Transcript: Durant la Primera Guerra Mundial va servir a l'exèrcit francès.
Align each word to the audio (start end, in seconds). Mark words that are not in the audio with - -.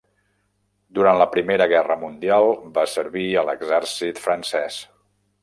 Durant 0.99 1.19
la 1.21 1.27
Primera 1.35 1.67
Guerra 1.73 1.97
Mundial 2.05 2.47
va 2.79 2.87
servir 2.95 3.27
a 3.35 3.45
l'exèrcit 3.51 4.25
francès. 4.27 4.81